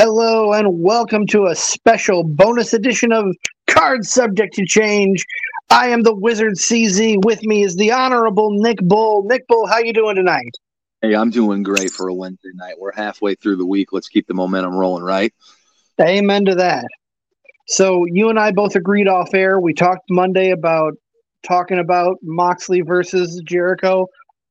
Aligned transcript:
Hello 0.00 0.52
and 0.52 0.80
welcome 0.80 1.26
to 1.26 1.46
a 1.46 1.56
special 1.56 2.22
bonus 2.22 2.72
edition 2.72 3.10
of 3.10 3.34
Cards 3.66 4.12
Subject 4.12 4.54
to 4.54 4.64
Change. 4.64 5.24
I 5.70 5.88
am 5.88 6.04
the 6.04 6.14
Wizard 6.14 6.54
CZ. 6.54 7.24
With 7.24 7.42
me 7.42 7.64
is 7.64 7.74
the 7.74 7.90
Honorable 7.90 8.52
Nick 8.52 8.78
Bull. 8.80 9.24
Nick 9.24 9.48
Bull, 9.48 9.66
how 9.66 9.78
you 9.78 9.92
doing 9.92 10.14
tonight? 10.14 10.52
Hey, 11.02 11.16
I'm 11.16 11.30
doing 11.30 11.64
great 11.64 11.90
for 11.90 12.06
a 12.06 12.14
Wednesday 12.14 12.50
night. 12.54 12.76
We're 12.78 12.92
halfway 12.92 13.34
through 13.34 13.56
the 13.56 13.66
week. 13.66 13.92
Let's 13.92 14.08
keep 14.08 14.28
the 14.28 14.34
momentum 14.34 14.76
rolling, 14.76 15.02
right? 15.02 15.34
Amen 16.00 16.44
to 16.44 16.54
that. 16.54 16.86
So 17.66 18.04
you 18.04 18.28
and 18.28 18.38
I 18.38 18.52
both 18.52 18.76
agreed 18.76 19.08
off 19.08 19.34
air. 19.34 19.58
We 19.58 19.74
talked 19.74 20.04
Monday 20.10 20.52
about 20.52 20.94
talking 21.42 21.80
about 21.80 22.18
Moxley 22.22 22.82
versus 22.82 23.42
Jericho 23.44 24.06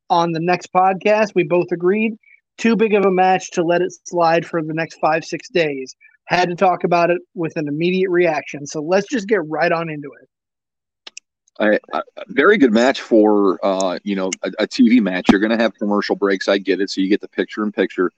on 0.10 0.34
the 0.34 0.42
next 0.42 0.74
podcast. 0.74 1.36
We 1.36 1.46
both 1.46 1.72
agreed 1.72 2.18
too 2.58 2.76
big 2.76 2.94
of 2.94 3.06
a 3.06 3.12
match 3.12 3.52
to 3.52 3.64
let 3.64 3.82
it 3.82 3.94
slide 4.06 4.46
for 4.46 4.62
the 4.62 4.74
next 4.74 5.00
five, 5.00 5.24
six 5.24 5.50
days. 5.50 5.96
Had 6.26 6.50
to 6.50 6.56
talk 6.56 6.84
about 6.84 7.10
it 7.10 7.22
with 7.36 7.56
an 7.56 7.68
immediate 7.68 8.10
reaction. 8.10 8.66
So 8.66 8.82
let's 8.82 9.08
just 9.08 9.28
get 9.28 9.48
right 9.48 9.72
on 9.72 9.90
into 9.90 10.12
it. 10.22 10.30
I, 11.60 11.80
I, 11.98 12.02
very 12.28 12.58
good 12.58 12.74
match 12.74 13.02
for 13.02 13.60
uh, 13.64 14.00
you 14.04 14.16
know 14.16 14.30
a, 14.44 14.52
a 14.60 14.68
TV 14.68 15.02
match. 15.02 15.30
You're 15.30 15.40
going 15.40 15.58
to 15.58 15.62
have 15.62 15.74
commercial 15.76 16.16
breaks. 16.16 16.48
I 16.48 16.58
get 16.58 16.82
it, 16.82 16.90
so 16.90 17.02
you 17.02 17.10
get 17.10 17.22
the 17.22 17.28
picture 17.28 17.64
in 17.64 17.72
picture. 17.72 18.12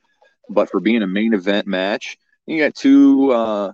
But 0.50 0.70
for 0.70 0.80
being 0.80 1.04
a 1.04 1.08
main 1.08 1.34
event 1.34 1.68
match, 1.68 2.18
you 2.48 2.62
got 2.62 2.76
two 2.76 3.32
uh, 3.32 3.74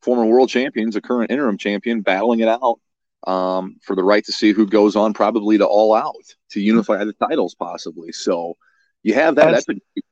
former 0.00 0.24
world 0.24 0.48
champions, 0.48 0.96
a 0.96 1.00
current 1.00 1.30
interim 1.30 1.58
champion, 1.58 2.00
battling 2.02 2.40
it 2.40 2.48
out 2.48 2.78
um, 3.26 3.76
for 3.82 3.96
the 3.96 4.04
right 4.04 4.24
to 4.24 4.32
see 4.32 4.52
who 4.52 4.66
goes 4.66 4.96
on, 4.96 5.12
probably 5.12 5.58
to 5.58 5.66
all 5.66 5.94
out 5.94 6.14
to 6.50 6.60
unify 6.60 7.04
the 7.04 7.14
titles, 7.14 7.54
possibly. 7.54 8.12
So 8.12 8.56
you 9.04 9.14
have 9.14 9.36
that. 9.36 9.52
That's 9.52 9.66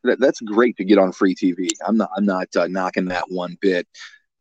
that's, 0.04 0.20
that's 0.20 0.40
great 0.42 0.76
to 0.76 0.84
get 0.84 0.98
on 0.98 1.10
free 1.10 1.34
TV. 1.34 1.70
I'm 1.84 1.96
not 1.96 2.10
I'm 2.16 2.26
not 2.26 2.54
uh, 2.54 2.68
knocking 2.68 3.06
that 3.06 3.24
one 3.28 3.56
bit. 3.60 3.88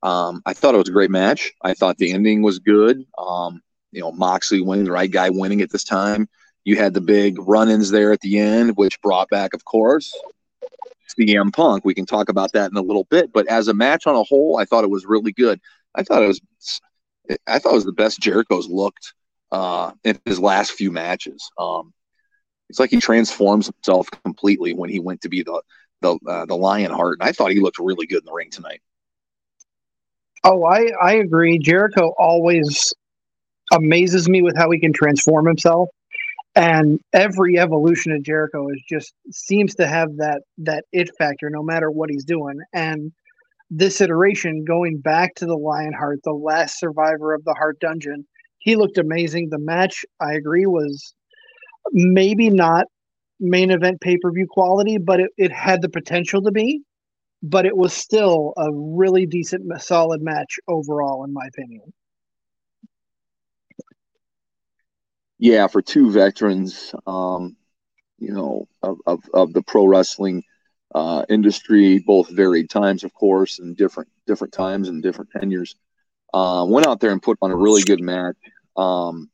Um, 0.03 0.41
I 0.45 0.53
thought 0.53 0.75
it 0.75 0.79
was 0.79 0.89
a 0.89 0.93
great 0.93 1.09
match. 1.09 1.51
I 1.63 1.73
thought 1.73 1.98
the 1.98 2.12
ending 2.12 2.41
was 2.41 2.59
good. 2.59 3.05
Um, 3.17 3.61
you 3.91 4.01
know, 4.01 4.11
Moxley 4.11 4.61
winning, 4.61 4.85
the 4.85 4.91
right 4.91 5.09
guy 5.09 5.29
winning 5.29 5.61
at 5.61 5.71
this 5.71 5.84
time. 5.84 6.27
You 6.63 6.76
had 6.76 6.93
the 6.93 7.01
big 7.01 7.37
run-ins 7.39 7.91
there 7.91 8.11
at 8.11 8.20
the 8.21 8.39
end, 8.39 8.77
which 8.77 9.01
brought 9.01 9.29
back, 9.29 9.53
of 9.53 9.65
course, 9.65 10.13
CM 11.20 11.54
Punk. 11.54 11.85
We 11.85 11.93
can 11.93 12.05
talk 12.05 12.29
about 12.29 12.51
that 12.54 12.71
in 12.71 12.77
a 12.77 12.81
little 12.81 13.05
bit. 13.05 13.31
But 13.33 13.48
as 13.48 13.67
a 13.67 13.73
match 13.73 14.05
on 14.07 14.15
a 14.15 14.23
whole, 14.23 14.57
I 14.57 14.65
thought 14.65 14.83
it 14.83 14.89
was 14.89 15.05
really 15.05 15.31
good. 15.31 15.59
I 15.95 16.04
thought 16.04 16.23
it 16.23 16.27
was, 16.27 16.41
I 17.48 17.59
thought 17.59 17.71
it 17.71 17.76
was 17.76 17.85
the 17.85 17.91
best 17.91 18.20
Jericho's 18.20 18.67
looked 18.67 19.13
uh, 19.51 19.91
in 20.04 20.20
his 20.26 20.39
last 20.39 20.71
few 20.71 20.91
matches. 20.91 21.49
Um, 21.57 21.93
it's 22.71 22.79
like 22.79 22.89
he 22.89 23.01
transforms 23.01 23.67
himself 23.67 24.09
completely 24.23 24.71
when 24.73 24.89
he 24.89 25.01
went 25.01 25.19
to 25.21 25.29
be 25.29 25.43
the 25.43 25.61
the 25.99 26.17
uh, 26.25 26.45
the 26.45 26.55
Lionheart, 26.55 27.19
and 27.19 27.27
I 27.27 27.33
thought 27.33 27.51
he 27.51 27.59
looked 27.59 27.79
really 27.79 28.07
good 28.07 28.19
in 28.19 28.25
the 28.25 28.31
ring 28.31 28.49
tonight. 28.49 28.81
Oh, 30.45 30.63
I 30.63 30.89
I 31.01 31.15
agree. 31.15 31.59
Jericho 31.59 32.13
always 32.17 32.93
amazes 33.73 34.29
me 34.29 34.41
with 34.41 34.55
how 34.55 34.71
he 34.71 34.79
can 34.79 34.93
transform 34.93 35.45
himself, 35.47 35.89
and 36.55 36.97
every 37.11 37.59
evolution 37.59 38.13
of 38.13 38.23
Jericho 38.23 38.69
is 38.69 38.81
just 38.87 39.13
seems 39.31 39.75
to 39.75 39.85
have 39.85 40.15
that 40.15 40.43
that 40.59 40.85
it 40.93 41.13
factor, 41.17 41.49
no 41.49 41.61
matter 41.61 41.91
what 41.91 42.09
he's 42.09 42.23
doing. 42.23 42.57
And 42.73 43.11
this 43.69 43.99
iteration, 43.99 44.63
going 44.63 44.99
back 44.99 45.35
to 45.35 45.45
the 45.45 45.57
Lionheart, 45.57 46.21
the 46.23 46.31
last 46.31 46.79
survivor 46.79 47.33
of 47.33 47.43
the 47.43 47.53
Heart 47.53 47.81
Dungeon, 47.81 48.25
he 48.59 48.77
looked 48.77 48.97
amazing. 48.97 49.49
The 49.49 49.59
match, 49.59 50.05
I 50.21 50.35
agree, 50.35 50.65
was 50.65 51.13
maybe 51.91 52.49
not 52.49 52.85
main 53.40 53.71
event 53.71 53.99
pay 54.01 54.18
per 54.18 54.32
view 54.32 54.48
quality, 54.49 54.98
but 54.98 55.20
it, 55.20 55.32
it 55.37 55.51
had 55.51 55.82
the 55.82 55.90
potential 55.90 56.41
to 56.43 56.51
be. 56.51 56.82
But 57.43 57.65
it 57.65 57.76
was 57.76 57.91
still 57.91 58.54
a 58.55 58.71
really 58.71 59.26
decent, 59.26 59.63
solid 59.82 60.21
match 60.21 60.60
overall, 60.68 61.23
in 61.23 61.34
my 61.34 61.48
opinion. 61.48 61.91
Yeah, 65.40 65.66
for 65.66 65.81
two 65.81 66.11
veterans, 66.11 66.94
um, 67.07 67.57
you 68.19 68.31
know, 68.31 68.67
of, 68.84 68.97
of, 69.07 69.23
of 69.34 69.53
the 69.53 69.63
pro 69.63 69.88
wrestling 69.88 70.44
uh, 70.94 71.25
industry, 71.29 71.97
both 71.97 72.29
varied 72.29 72.69
times, 72.69 73.03
of 73.03 73.11
course, 73.16 73.57
and 73.57 73.75
different 73.75 74.09
different 74.28 74.53
times 74.53 74.88
and 74.88 75.01
different 75.01 75.31
tenures. 75.31 75.75
Uh, 76.31 76.63
went 76.69 76.85
out 76.85 77.00
there 77.00 77.11
and 77.11 77.23
put 77.23 77.39
on 77.41 77.50
a 77.50 77.55
really 77.55 77.81
good 77.81 78.01
match. 78.01 78.35
Um, 78.78 79.31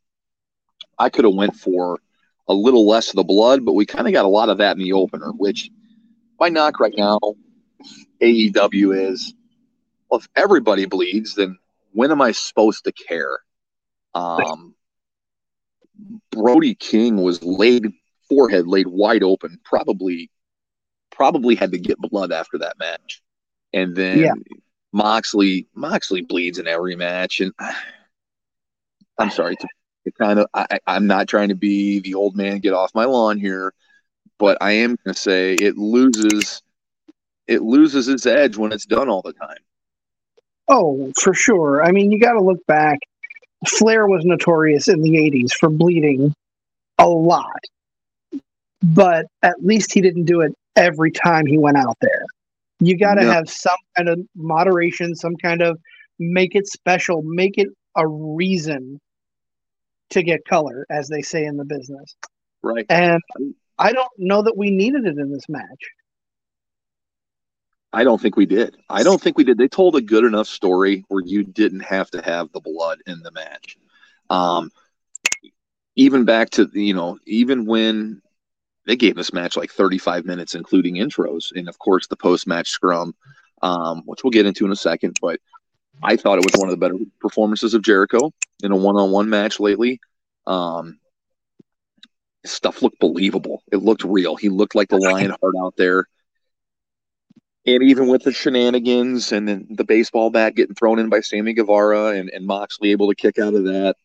I 0.97 1.09
could 1.09 1.25
have 1.25 1.33
went 1.33 1.55
for 1.55 1.99
a 2.47 2.53
little 2.53 2.87
less 2.87 3.09
of 3.09 3.15
the 3.15 3.23
blood, 3.23 3.65
but 3.65 3.73
we 3.73 3.85
kind 3.85 4.07
of 4.07 4.13
got 4.13 4.25
a 4.25 4.29
lot 4.29 4.49
of 4.49 4.59
that 4.59 4.77
in 4.77 4.83
the 4.83 4.93
opener, 4.93 5.31
which 5.31 5.69
my 6.39 6.49
knock 6.49 6.79
right 6.79 6.93
now, 6.95 7.19
AEW 8.21 9.11
is 9.11 9.33
well, 10.09 10.19
if 10.19 10.27
everybody 10.35 10.85
bleeds, 10.85 11.35
then 11.35 11.57
when 11.91 12.11
am 12.11 12.21
I 12.21 12.31
supposed 12.31 12.85
to 12.85 12.91
care? 12.91 13.39
Um, 14.15 14.75
Brody 16.31 16.75
King 16.75 17.17
was 17.17 17.43
laid 17.43 17.87
forehead 18.29 18.67
laid 18.67 18.87
wide 18.87 19.23
open, 19.23 19.59
probably 19.63 20.29
probably 21.11 21.55
had 21.55 21.71
to 21.71 21.79
get 21.79 21.97
blood 21.97 22.31
after 22.31 22.59
that 22.59 22.77
match. 22.79 23.21
And 23.73 23.95
then 23.95 24.19
yeah. 24.19 24.33
Moxley 24.93 25.67
Moxley 25.73 26.21
bleeds 26.21 26.59
in 26.59 26.67
every 26.67 26.95
match 26.95 27.41
and 27.41 27.53
I'm 29.19 29.31
sorry 29.31 29.55
to 29.55 29.67
it 30.07 30.15
kind 30.15 30.39
of 30.39 30.47
I, 30.53 30.79
I'm 30.87 31.05
not 31.05 31.27
trying 31.27 31.49
to 31.49 31.55
be 31.55 31.99
the 31.99 32.15
old 32.15 32.35
man 32.35 32.59
get 32.59 32.73
off 32.73 32.95
my 32.95 33.05
lawn 33.05 33.37
here, 33.37 33.73
but 34.39 34.57
I 34.61 34.71
am 34.71 34.97
going 35.03 35.13
to 35.13 35.19
say 35.19 35.53
it 35.53 35.77
loses 35.77 36.61
it 37.45 37.61
loses 37.61 38.07
its 38.07 38.25
edge 38.25 38.57
when 38.57 38.71
it's 38.71 38.85
done 38.85 39.09
all 39.09 39.21
the 39.21 39.33
time. 39.33 39.57
Oh, 40.67 41.13
for 41.21 41.33
sure. 41.33 41.83
I 41.83 41.91
mean, 41.91 42.11
you 42.11 42.19
got 42.19 42.33
to 42.33 42.41
look 42.41 42.65
back. 42.67 42.99
Flair 43.67 44.05
was 44.07 44.25
notorious 44.25 44.89
in 44.89 45.01
the 45.01 45.11
80s 45.11 45.53
for 45.53 45.69
bleeding 45.69 46.33
a 46.97 47.07
lot. 47.07 47.59
But 48.83 49.27
at 49.43 49.63
least 49.63 49.93
he 49.93 50.01
didn't 50.01 50.25
do 50.25 50.41
it 50.41 50.53
every 50.75 51.11
time 51.11 51.45
he 51.45 51.57
went 51.57 51.77
out 51.77 51.97
there. 52.01 52.25
You 52.79 52.97
got 52.97 53.15
to 53.15 53.23
have 53.23 53.49
some 53.49 53.77
kind 53.95 54.09
of 54.09 54.19
moderation, 54.35 55.15
some 55.15 55.35
kind 55.37 55.61
of 55.61 55.79
make 56.19 56.53
it 56.53 56.67
special, 56.67 57.21
make 57.23 57.57
it 57.57 57.69
a 57.95 58.05
reason 58.05 58.99
to 60.11 60.23
get 60.23 60.45
color, 60.45 60.85
as 60.89 61.07
they 61.07 61.21
say 61.21 61.45
in 61.45 61.57
the 61.57 61.65
business. 61.65 62.15
Right. 62.61 62.85
And 62.89 63.21
I 63.77 63.93
don't 63.93 64.11
know 64.17 64.41
that 64.41 64.57
we 64.57 64.71
needed 64.71 65.05
it 65.05 65.17
in 65.17 65.31
this 65.31 65.47
match. 65.49 65.83
I 67.93 68.03
don't 68.03 68.21
think 68.21 68.35
we 68.35 68.45
did. 68.45 68.77
I 68.89 69.03
don't 69.03 69.21
think 69.21 69.37
we 69.37 69.43
did. 69.43 69.57
They 69.57 69.67
told 69.67 69.95
a 69.95 70.01
good 70.01 70.23
enough 70.23 70.47
story 70.47 71.03
where 71.07 71.23
you 71.25 71.43
didn't 71.43 71.81
have 71.81 72.11
to 72.11 72.21
have 72.21 72.51
the 72.51 72.59
blood 72.59 72.99
in 73.07 73.21
the 73.21 73.31
match. 73.31 73.77
Um, 74.29 74.71
even 75.95 76.25
back 76.25 76.49
to 76.51 76.69
you 76.73 76.93
know, 76.93 77.17
even 77.25 77.65
when 77.65 78.21
they 78.85 78.95
gave 78.95 79.15
this 79.15 79.33
match 79.33 79.57
like 79.57 79.71
35 79.71 80.25
minutes, 80.25 80.53
including 80.53 80.95
intros, 80.95 81.51
and 81.55 81.67
of 81.67 81.79
course 81.79 82.07
the 82.07 82.15
post-match 82.15 82.69
scrum, 82.69 83.15
um, 83.61 84.03
which 84.05 84.23
we'll 84.23 84.31
get 84.31 84.45
into 84.45 84.65
in 84.65 84.71
a 84.71 84.75
second. 84.75 85.17
But 85.21 85.39
I 86.03 86.15
thought 86.15 86.37
it 86.37 86.45
was 86.45 86.59
one 86.59 86.69
of 86.69 86.71
the 86.71 86.85
better 86.85 86.97
performances 87.19 87.73
of 87.73 87.81
Jericho 87.81 88.31
in 88.63 88.71
a 88.71 88.75
one-on-one 88.75 89.29
match 89.29 89.59
lately. 89.59 89.99
Um, 90.45 90.99
stuff 92.45 92.81
looked 92.81 92.99
believable. 92.99 93.63
It 93.71 93.77
looked 93.77 94.03
real. 94.03 94.35
He 94.35 94.49
looked 94.49 94.75
like 94.75 94.89
the 94.89 94.97
Lionheart 94.97 95.55
out 95.61 95.75
there. 95.77 96.07
And 97.65 97.83
even 97.83 98.07
with 98.07 98.23
the 98.23 98.31
shenanigans 98.31 99.33
and 99.33 99.47
then 99.47 99.67
the 99.69 99.83
baseball 99.83 100.29
bat 100.29 100.55
getting 100.55 100.75
thrown 100.75 100.99
in 100.99 101.09
by 101.09 101.19
Sammy 101.19 101.53
Guevara 101.53 102.11
and, 102.11 102.29
and 102.29 102.45
Moxley 102.45 102.91
able 102.91 103.09
to 103.09 103.15
kick 103.15 103.39
out 103.39 103.55
of 103.55 103.65
that, 103.65 103.95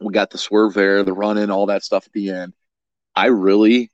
we 0.00 0.12
got 0.12 0.30
the 0.30 0.38
swerve 0.38 0.74
there, 0.74 1.02
the 1.02 1.12
run 1.12 1.36
in, 1.36 1.50
all 1.50 1.66
that 1.66 1.84
stuff 1.84 2.06
at 2.06 2.12
the 2.12 2.30
end. 2.30 2.54
I 3.14 3.26
really 3.26 3.90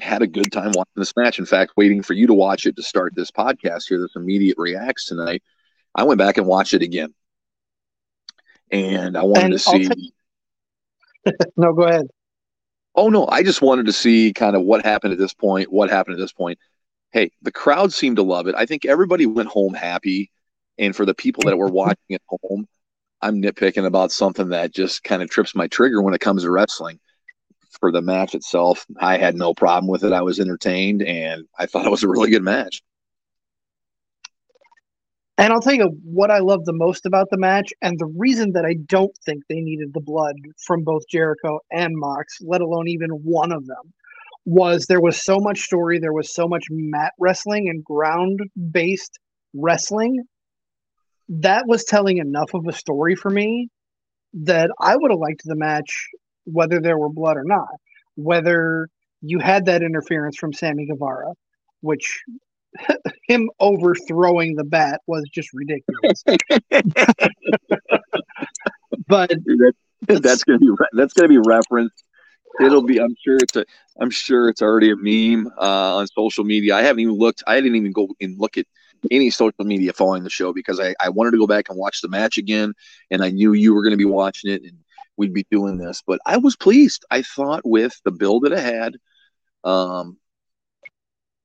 had 0.00 0.22
a 0.22 0.26
good 0.26 0.50
time 0.50 0.72
watching 0.74 0.92
this 0.96 1.14
match. 1.16 1.38
In 1.38 1.44
fact, 1.44 1.72
waiting 1.76 2.02
for 2.02 2.14
you 2.14 2.26
to 2.28 2.34
watch 2.34 2.64
it 2.64 2.76
to 2.76 2.82
start 2.82 3.14
this 3.14 3.30
podcast 3.30 3.88
here, 3.88 4.00
this 4.00 4.16
immediate 4.16 4.56
reacts 4.56 5.04
tonight. 5.04 5.42
I 5.94 6.04
went 6.04 6.18
back 6.18 6.38
and 6.38 6.46
watched 6.46 6.74
it 6.74 6.82
again, 6.82 7.14
and 8.70 9.16
I 9.16 9.22
wanted 9.22 9.44
and 9.44 9.52
to 9.52 9.58
see. 9.58 10.12
No, 11.56 11.72
go 11.72 11.82
ahead. 11.84 12.08
Oh 12.94 13.08
no, 13.08 13.28
I 13.28 13.42
just 13.42 13.62
wanted 13.62 13.86
to 13.86 13.92
see 13.92 14.32
kind 14.32 14.56
of 14.56 14.62
what 14.62 14.84
happened 14.84 15.12
at 15.12 15.18
this 15.18 15.32
point. 15.32 15.72
What 15.72 15.88
happened 15.88 16.14
at 16.14 16.20
this 16.20 16.32
point? 16.32 16.58
Hey, 17.12 17.30
the 17.42 17.52
crowd 17.52 17.92
seemed 17.92 18.16
to 18.16 18.22
love 18.22 18.48
it. 18.48 18.54
I 18.56 18.66
think 18.66 18.84
everybody 18.84 19.24
went 19.24 19.48
home 19.48 19.72
happy, 19.72 20.30
and 20.78 20.94
for 20.94 21.06
the 21.06 21.14
people 21.14 21.44
that 21.44 21.56
were 21.56 21.68
watching 21.70 22.14
at 22.14 22.22
home, 22.28 22.66
I'm 23.20 23.40
nitpicking 23.40 23.86
about 23.86 24.12
something 24.12 24.48
that 24.48 24.74
just 24.74 25.04
kind 25.04 25.22
of 25.22 25.30
trips 25.30 25.54
my 25.54 25.68
trigger 25.68 26.02
when 26.02 26.14
it 26.14 26.20
comes 26.20 26.42
to 26.42 26.50
wrestling. 26.50 26.98
For 27.80 27.92
the 27.92 28.02
match 28.02 28.34
itself, 28.34 28.84
I 28.98 29.16
had 29.16 29.34
no 29.34 29.54
problem 29.54 29.88
with 29.88 30.04
it. 30.04 30.12
I 30.12 30.22
was 30.22 30.40
entertained, 30.40 31.02
and 31.02 31.46
I 31.58 31.66
thought 31.66 31.86
it 31.86 31.90
was 31.90 32.02
a 32.02 32.08
really 32.08 32.30
good 32.30 32.42
match. 32.42 32.82
And 35.42 35.52
I'll 35.52 35.60
tell 35.60 35.74
you 35.74 35.88
what 36.04 36.30
I 36.30 36.38
love 36.38 36.66
the 36.66 36.72
most 36.72 37.04
about 37.04 37.28
the 37.30 37.36
match, 37.36 37.72
and 37.82 37.98
the 37.98 38.12
reason 38.16 38.52
that 38.52 38.64
I 38.64 38.74
don't 38.86 39.10
think 39.26 39.42
they 39.48 39.60
needed 39.60 39.92
the 39.92 40.00
blood 40.00 40.36
from 40.64 40.84
both 40.84 41.02
Jericho 41.08 41.58
and 41.72 41.98
Mox, 41.98 42.38
let 42.42 42.60
alone 42.60 42.86
even 42.86 43.10
one 43.10 43.50
of 43.50 43.66
them, 43.66 43.92
was 44.44 44.86
there 44.86 45.00
was 45.00 45.24
so 45.24 45.40
much 45.40 45.62
story, 45.62 45.98
there 45.98 46.12
was 46.12 46.32
so 46.32 46.46
much 46.46 46.62
mat 46.70 47.12
wrestling 47.18 47.68
and 47.68 47.82
ground 47.82 48.38
based 48.70 49.18
wrestling. 49.52 50.22
That 51.28 51.66
was 51.66 51.82
telling 51.82 52.18
enough 52.18 52.54
of 52.54 52.68
a 52.68 52.72
story 52.72 53.16
for 53.16 53.30
me 53.32 53.68
that 54.34 54.70
I 54.80 54.94
would 54.94 55.10
have 55.10 55.18
liked 55.18 55.42
the 55.44 55.56
match 55.56 56.06
whether 56.44 56.80
there 56.80 56.98
were 56.98 57.08
blood 57.08 57.36
or 57.36 57.44
not. 57.44 57.80
Whether 58.14 58.88
you 59.22 59.40
had 59.40 59.64
that 59.64 59.82
interference 59.82 60.36
from 60.36 60.52
Sammy 60.52 60.86
Guevara, 60.86 61.32
which 61.80 62.22
him 63.28 63.50
overthrowing 63.60 64.56
the 64.56 64.64
bat 64.64 65.00
was 65.06 65.24
just 65.32 65.50
ridiculous. 65.52 66.22
but 69.06 69.30
that, 69.30 69.74
that's 70.22 70.44
gonna 70.44 70.58
be 70.58 70.70
that's 70.92 71.12
gonna 71.12 71.28
be 71.28 71.38
referenced. 71.38 72.04
It'll 72.60 72.82
be. 72.82 73.00
I'm 73.00 73.14
sure 73.24 73.36
it's 73.36 73.56
a. 73.56 73.64
I'm 73.98 74.10
sure 74.10 74.48
it's 74.48 74.62
already 74.62 74.90
a 74.90 74.96
meme 74.96 75.50
uh, 75.58 75.96
on 75.96 76.06
social 76.08 76.44
media. 76.44 76.76
I 76.76 76.82
haven't 76.82 77.00
even 77.00 77.14
looked. 77.14 77.42
I 77.46 77.60
didn't 77.60 77.76
even 77.76 77.92
go 77.92 78.08
and 78.20 78.38
look 78.38 78.58
at 78.58 78.66
any 79.10 79.30
social 79.30 79.64
media 79.64 79.92
following 79.92 80.22
the 80.22 80.30
show 80.30 80.52
because 80.52 80.78
I, 80.78 80.94
I 81.00 81.08
wanted 81.08 81.32
to 81.32 81.38
go 81.38 81.46
back 81.46 81.68
and 81.68 81.78
watch 81.78 82.02
the 82.02 82.08
match 82.08 82.38
again, 82.38 82.74
and 83.10 83.22
I 83.22 83.30
knew 83.30 83.52
you 83.52 83.74
were 83.74 83.82
going 83.82 83.92
to 83.92 83.96
be 83.96 84.04
watching 84.04 84.50
it 84.50 84.62
and 84.62 84.76
we'd 85.16 85.34
be 85.34 85.46
doing 85.50 85.78
this. 85.78 86.02
But 86.06 86.20
I 86.26 86.36
was 86.36 86.56
pleased. 86.56 87.04
I 87.10 87.22
thought 87.22 87.62
with 87.64 87.98
the 88.04 88.12
build 88.12 88.44
that 88.44 88.52
I 88.52 88.60
had, 88.60 88.96
um, 89.64 90.18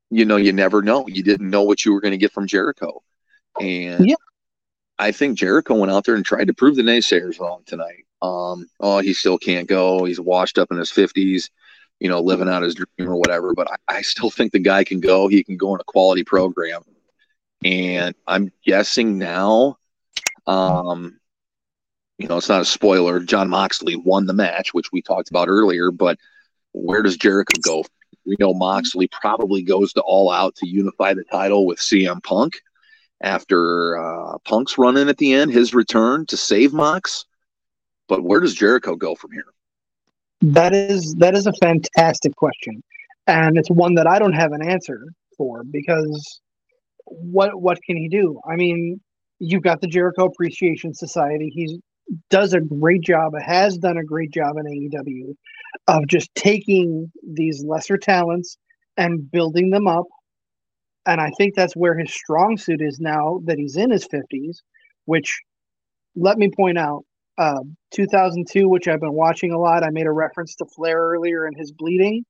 you 0.09 0.25
know, 0.25 0.37
you 0.37 0.53
never 0.53 0.81
know. 0.81 1.07
You 1.07 1.23
didn't 1.23 1.49
know 1.49 1.63
what 1.63 1.83
you 1.83 1.93
were 1.93 2.01
going 2.01 2.11
to 2.11 2.17
get 2.17 2.31
from 2.31 2.47
Jericho. 2.47 3.01
And 3.59 4.07
yeah. 4.07 4.15
I 4.99 5.11
think 5.11 5.37
Jericho 5.37 5.75
went 5.75 5.91
out 5.91 6.05
there 6.05 6.15
and 6.15 6.25
tried 6.25 6.47
to 6.47 6.53
prove 6.53 6.75
the 6.75 6.81
naysayers 6.81 7.39
wrong 7.39 7.63
tonight. 7.65 8.05
Um, 8.21 8.67
oh, 8.79 8.99
he 8.99 9.13
still 9.13 9.37
can't 9.37 9.67
go. 9.67 10.05
He's 10.05 10.19
washed 10.19 10.57
up 10.57 10.71
in 10.71 10.77
his 10.77 10.91
50s, 10.91 11.49
you 11.99 12.09
know, 12.09 12.19
living 12.21 12.49
out 12.49 12.63
his 12.63 12.75
dream 12.75 13.09
or 13.09 13.15
whatever. 13.15 13.53
But 13.53 13.71
I, 13.71 13.97
I 13.97 14.01
still 14.01 14.31
think 14.31 14.51
the 14.51 14.59
guy 14.59 14.83
can 14.83 14.99
go. 14.99 15.27
He 15.27 15.43
can 15.43 15.57
go 15.57 15.75
in 15.75 15.81
a 15.81 15.85
quality 15.85 16.23
program. 16.23 16.81
And 17.63 18.15
I'm 18.25 18.51
guessing 18.65 19.17
now, 19.17 19.77
um, 20.45 21.19
you 22.17 22.27
know, 22.27 22.37
it's 22.37 22.49
not 22.49 22.61
a 22.61 22.65
spoiler. 22.65 23.19
Jon 23.19 23.49
Moxley 23.49 23.95
won 23.95 24.25
the 24.25 24.33
match, 24.33 24.73
which 24.73 24.91
we 24.91 25.01
talked 25.01 25.29
about 25.29 25.47
earlier. 25.47 25.91
But 25.91 26.17
where 26.71 27.03
does 27.03 27.17
Jericho 27.17 27.59
go 27.61 27.83
we 28.27 28.35
know 28.39 28.53
Moxley 28.53 29.07
probably 29.07 29.63
goes 29.63 29.93
to 29.93 30.01
all 30.01 30.29
out 30.29 30.55
to 30.57 30.67
unify 30.67 31.13
the 31.13 31.23
title 31.23 31.65
with 31.65 31.79
CM 31.79 32.21
Punk 32.21 32.61
after 33.21 33.97
uh, 33.97 34.37
Punk's 34.39 34.77
running 34.77 35.09
at 35.09 35.17
the 35.17 35.33
end, 35.33 35.51
his 35.51 35.73
return 35.73 36.25
to 36.27 36.37
save 36.37 36.73
Mox. 36.73 37.25
But 38.07 38.23
where 38.23 38.39
does 38.39 38.53
Jericho 38.53 38.95
go 38.95 39.15
from 39.15 39.31
here? 39.31 39.45
That 40.41 40.73
is 40.73 41.15
that 41.15 41.35
is 41.35 41.47
a 41.47 41.53
fantastic 41.53 42.35
question, 42.35 42.83
and 43.25 43.57
it's 43.57 43.71
one 43.71 43.95
that 43.95 44.05
I 44.05 44.19
don't 44.19 44.33
have 44.33 44.51
an 44.51 44.61
answer 44.61 45.01
for 45.35 45.63
because 45.63 46.41
what 47.05 47.59
what 47.59 47.79
can 47.83 47.97
he 47.97 48.07
do? 48.07 48.39
I 48.47 48.55
mean, 48.55 49.01
you've 49.39 49.63
got 49.63 49.81
the 49.81 49.87
Jericho 49.87 50.25
Appreciation 50.25 50.93
Society. 50.93 51.49
He 51.51 51.81
does 52.29 52.53
a 52.53 52.61
great 52.61 53.01
job, 53.01 53.33
has 53.41 53.77
done 53.79 53.97
a 53.97 54.03
great 54.03 54.31
job 54.31 54.57
in 54.57 54.65
AEW 54.65 55.35
of 55.87 56.07
just 56.07 56.33
taking 56.35 57.11
these 57.23 57.63
lesser 57.63 57.97
talents 57.97 58.57
and 58.97 59.29
building 59.31 59.69
them 59.69 59.87
up. 59.87 60.05
And 61.05 61.21
I 61.21 61.31
think 61.37 61.55
that's 61.55 61.75
where 61.75 61.97
his 61.97 62.13
strong 62.13 62.57
suit 62.57 62.81
is 62.81 62.99
now 62.99 63.41
that 63.45 63.57
he's 63.57 63.77
in 63.77 63.91
his 63.91 64.07
50s, 64.07 64.57
which 65.05 65.39
let 66.15 66.37
me 66.37 66.49
point 66.49 66.77
out 66.77 67.05
uh, 67.37 67.61
2002, 67.91 68.67
which 68.67 68.87
I've 68.87 68.99
been 68.99 69.13
watching 69.13 69.51
a 69.51 69.59
lot. 69.59 69.83
I 69.83 69.89
made 69.91 70.07
a 70.07 70.11
reference 70.11 70.55
to 70.55 70.65
Flair 70.65 70.97
earlier 70.97 71.45
and 71.45 71.55
his 71.55 71.71
bleeding. 71.71 72.25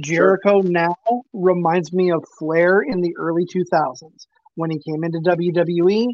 Jericho 0.00 0.62
sure. 0.62 0.70
now 0.70 0.96
reminds 1.32 1.92
me 1.92 2.10
of 2.10 2.24
Flair 2.38 2.82
in 2.82 3.00
the 3.00 3.14
early 3.16 3.46
2000s 3.46 4.26
when 4.54 4.70
he 4.70 4.78
came 4.78 5.04
into 5.04 5.18
WWE. 5.18 6.08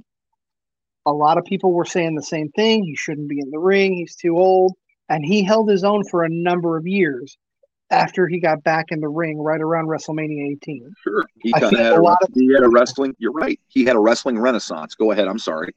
A 1.07 1.13
lot 1.13 1.39
of 1.39 1.45
people 1.45 1.73
were 1.73 1.85
saying 1.85 2.15
the 2.15 2.23
same 2.23 2.51
thing. 2.51 2.85
He 2.85 2.97
shouldn't 2.97 3.29
be 3.29 3.41
in 3.41 3.51
the 3.51 3.59
ring. 3.59 3.95
He's 3.95 4.17
too 4.17 4.37
old 4.39 4.75
and 5.11 5.25
he 5.25 5.43
held 5.43 5.69
his 5.69 5.85
own 5.85 6.05
for 6.05 6.25
a 6.25 6.29
number 6.31 6.79
of 6.79 6.87
years 6.87 7.37
after 7.91 8.29
he 8.29 8.39
got 8.39 8.63
back 8.63 8.87
in 8.91 9.01
the 9.01 9.09
ring 9.09 9.39
right 9.39 9.61
around 9.61 9.89
WrestleMania 9.89 10.53
18. 10.53 10.95
Sure, 11.03 11.25
he 11.41 11.53
had 11.53 11.65
a, 11.65 12.01
lot 12.01 12.19
of, 12.23 12.31
he 12.33 12.53
had 12.55 12.63
a 12.63 12.69
wrestling. 12.69 13.15
You're 13.19 13.33
right. 13.33 13.61
He 13.69 13.85
had 13.85 13.97
a 13.97 13.99
wrestling 13.99 14.39
renaissance. 14.39 14.95
Go 14.95 15.11
ahead. 15.11 15.27
I'm 15.29 15.41
sorry. 15.41 15.75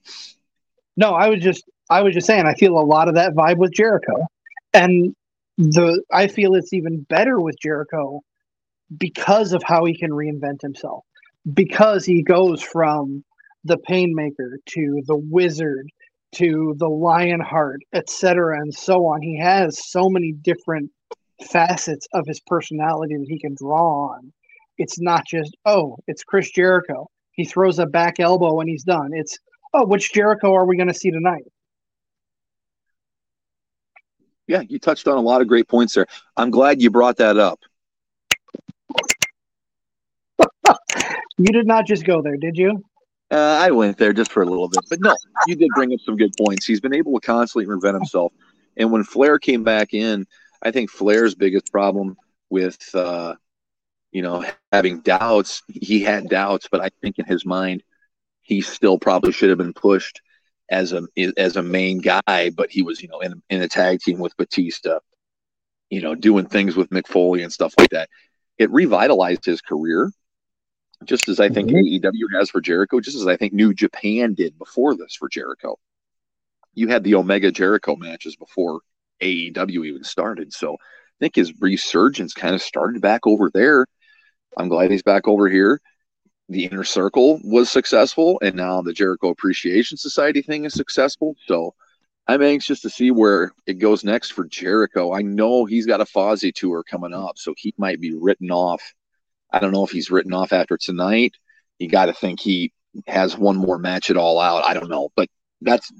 No, 0.95 1.15
I 1.15 1.27
was 1.29 1.41
just 1.41 1.65
I 1.89 2.03
was 2.03 2.13
just 2.13 2.27
saying 2.27 2.45
I 2.45 2.53
feel 2.53 2.77
a 2.77 2.85
lot 2.85 3.09
of 3.09 3.15
that 3.15 3.33
vibe 3.33 3.57
with 3.57 3.73
Jericho, 3.73 4.27
and 4.73 5.15
the 5.57 6.03
I 6.11 6.27
feel 6.27 6.53
it's 6.53 6.71
even 6.71 7.01
better 7.09 7.41
with 7.41 7.55
Jericho 7.59 8.21
because 8.95 9.53
of 9.53 9.63
how 9.63 9.85
he 9.85 9.97
can 9.97 10.11
reinvent 10.11 10.61
himself 10.61 11.03
because 11.51 12.05
he 12.05 12.21
goes 12.21 12.61
from 12.61 13.23
the 13.63 13.77
Painmaker 13.77 14.57
to 14.67 15.01
the 15.07 15.15
Wizard 15.15 15.89
to 16.35 16.75
the 16.77 16.89
Lionheart, 16.89 17.81
etc., 17.93 18.59
and 18.59 18.73
so 18.73 19.05
on. 19.05 19.21
He 19.21 19.37
has 19.39 19.89
so 19.89 20.09
many 20.09 20.31
different 20.31 20.91
facets 21.43 22.07
of 22.13 22.25
his 22.27 22.39
personality 22.41 23.15
that 23.17 23.27
he 23.27 23.39
can 23.39 23.55
draw 23.55 24.09
on. 24.13 24.31
It's 24.77 24.99
not 24.99 25.25
just, 25.25 25.55
oh, 25.65 25.97
it's 26.07 26.23
Chris 26.23 26.51
Jericho. 26.51 27.07
He 27.31 27.45
throws 27.45 27.79
a 27.79 27.85
back 27.85 28.19
elbow 28.19 28.59
and 28.59 28.69
he's 28.69 28.83
done. 28.83 29.11
It's, 29.13 29.37
oh, 29.73 29.85
which 29.85 30.13
Jericho 30.13 30.53
are 30.53 30.65
we 30.65 30.77
going 30.77 30.87
to 30.87 30.93
see 30.93 31.11
tonight? 31.11 31.45
Yeah, 34.47 34.61
you 34.67 34.77
touched 34.79 35.07
on 35.07 35.17
a 35.17 35.21
lot 35.21 35.41
of 35.41 35.47
great 35.47 35.67
points 35.67 35.93
there. 35.93 36.07
I'm 36.35 36.51
glad 36.51 36.81
you 36.81 36.89
brought 36.89 37.17
that 37.17 37.37
up. 37.37 37.59
you 41.37 41.45
did 41.45 41.65
not 41.65 41.87
just 41.87 42.05
go 42.05 42.21
there, 42.21 42.37
did 42.37 42.57
you? 42.57 42.83
Uh, 43.33 43.57
I 43.59 43.71
went 43.71 43.97
there 43.97 44.13
just 44.13 44.31
for 44.31 44.43
a 44.43 44.45
little 44.45 44.69
bit, 44.69 44.81
but 44.91 44.99
no, 45.01 45.15
you 45.47 45.55
did 45.55 45.69
bring 45.73 45.91
up 45.91 45.99
some 46.01 46.17
good 46.17 46.33
points. 46.37 46.67
He's 46.67 46.79
been 46.79 46.93
able 46.93 47.19
to 47.19 47.25
constantly 47.25 47.65
reinvent 47.65 47.95
himself, 47.95 48.31
and 48.77 48.91
when 48.91 49.03
Flair 49.03 49.39
came 49.39 49.63
back 49.63 49.95
in, 49.95 50.27
I 50.61 50.69
think 50.69 50.91
Flair's 50.91 51.33
biggest 51.33 51.71
problem 51.71 52.15
with, 52.51 52.77
uh, 52.93 53.33
you 54.11 54.21
know, 54.21 54.45
having 54.71 54.99
doubts. 54.99 55.63
He 55.67 56.01
had 56.01 56.29
doubts, 56.29 56.67
but 56.71 56.81
I 56.81 56.91
think 57.01 57.17
in 57.17 57.25
his 57.25 57.43
mind, 57.43 57.81
he 58.43 58.61
still 58.61 58.99
probably 58.99 59.31
should 59.31 59.49
have 59.49 59.57
been 59.57 59.73
pushed 59.73 60.21
as 60.69 60.93
a 60.93 61.01
as 61.35 61.57
a 61.57 61.63
main 61.63 62.01
guy. 62.01 62.51
But 62.55 62.69
he 62.69 62.83
was, 62.83 63.01
you 63.01 63.07
know, 63.07 63.21
in 63.21 63.41
in 63.49 63.63
a 63.63 63.67
tag 63.67 64.01
team 64.01 64.19
with 64.19 64.37
Batista, 64.37 64.99
you 65.89 66.01
know, 66.01 66.13
doing 66.13 66.45
things 66.45 66.75
with 66.75 66.91
Mick 66.91 67.07
Foley 67.07 67.41
and 67.41 67.51
stuff 67.51 67.73
like 67.79 67.89
that. 67.89 68.09
It 68.59 68.69
revitalized 68.69 69.43
his 69.43 69.59
career 69.59 70.11
just 71.05 71.29
as 71.29 71.39
I 71.39 71.49
think 71.49 71.69
mm-hmm. 71.69 72.07
AEW 72.07 72.37
has 72.39 72.49
for 72.49 72.61
Jericho, 72.61 72.99
just 72.99 73.17
as 73.17 73.27
I 73.27 73.37
think 73.37 73.53
New 73.53 73.73
Japan 73.73 74.33
did 74.33 74.57
before 74.57 74.95
this 74.95 75.15
for 75.15 75.29
Jericho. 75.29 75.77
You 76.73 76.87
had 76.87 77.03
the 77.03 77.15
Omega 77.15 77.51
Jericho 77.51 77.95
matches 77.95 78.35
before 78.35 78.81
AEW 79.21 79.85
even 79.85 80.03
started. 80.03 80.53
So 80.53 80.73
I 80.73 80.77
think 81.19 81.35
his 81.35 81.53
resurgence 81.61 82.33
kind 82.33 82.55
of 82.55 82.61
started 82.61 83.01
back 83.01 83.25
over 83.25 83.49
there. 83.53 83.85
I'm 84.57 84.69
glad 84.69 84.91
he's 84.91 85.03
back 85.03 85.27
over 85.27 85.49
here. 85.49 85.79
The 86.49 86.65
inner 86.65 86.83
circle 86.83 87.39
was 87.43 87.71
successful, 87.71 88.39
and 88.41 88.55
now 88.55 88.81
the 88.81 88.93
Jericho 88.93 89.29
Appreciation 89.29 89.97
Society 89.97 90.41
thing 90.41 90.65
is 90.65 90.73
successful. 90.73 91.35
So 91.47 91.73
I'm 92.27 92.41
anxious 92.41 92.81
to 92.81 92.89
see 92.89 93.11
where 93.11 93.53
it 93.65 93.75
goes 93.75 94.03
next 94.03 94.31
for 94.31 94.45
Jericho. 94.45 95.13
I 95.13 95.21
know 95.21 95.65
he's 95.65 95.85
got 95.85 96.01
a 96.01 96.05
Fozzy 96.05 96.53
tour 96.53 96.83
coming 96.83 97.13
up, 97.13 97.37
so 97.37 97.53
he 97.57 97.73
might 97.77 98.01
be 98.01 98.13
written 98.13 98.51
off 98.51 98.81
I 99.53 99.59
don't 99.59 99.71
know 99.71 99.85
if 99.85 99.91
he's 99.91 100.11
written 100.11 100.33
off 100.33 100.51
after 100.51 100.77
tonight. 100.77 101.35
You 101.79 101.87
got 101.87 102.07
to 102.07 102.13
think 102.13 102.39
he 102.39 102.73
has 103.07 103.37
one 103.37 103.55
more 103.55 103.77
match 103.77 104.09
it 104.09 104.17
all 104.17 104.39
out. 104.39 104.63
I 104.63 104.73
don't 104.73 104.89
know, 104.89 105.09
but 105.15 105.29
that's 105.61 105.91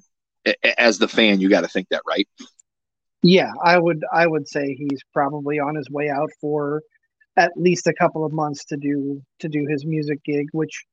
as 0.78 0.98
the 0.98 1.08
fan, 1.08 1.40
you 1.40 1.50
got 1.50 1.62
to 1.62 1.68
think 1.68 1.88
that, 1.90 2.02
right? 2.08 2.28
Yeah, 3.22 3.52
I 3.64 3.78
would. 3.78 4.04
I 4.12 4.28
would 4.28 4.48
say 4.48 4.74
he's 4.74 5.00
probably 5.14 5.60
on 5.60 5.76
his 5.76 5.90
way 5.90 6.10
out 6.10 6.30
for 6.42 6.82
at 7.38 7.52
least 7.56 7.88
a 7.88 7.94
couple 7.94 8.26
of 8.26 8.34
months 8.34 8.66
to 8.66 8.78
do 8.78 9.22
to 9.40 9.48
do 9.48 9.66
his 9.70 9.86
music 9.86 10.24
gig, 10.26 10.48
which 10.52 10.84